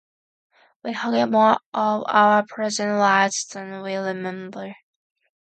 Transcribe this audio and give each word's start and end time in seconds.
We 0.83 0.95
forget 0.95 1.29
more 1.29 1.59
of 1.75 2.03
our 2.07 2.43
present 2.47 2.97
lives 2.97 3.45
than 3.45 3.83
we 3.83 3.97
remember. 3.97 4.73